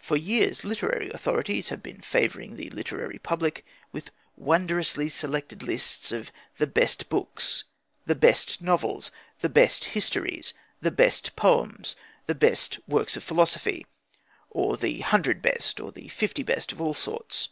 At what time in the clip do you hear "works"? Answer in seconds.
12.88-13.16